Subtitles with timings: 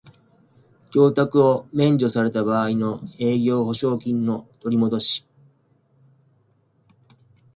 [0.91, 5.27] 供託を免除された場合の営業保証金の取りもどし